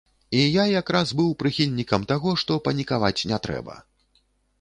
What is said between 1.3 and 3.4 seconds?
прыхільнікам таго, што панікаваць не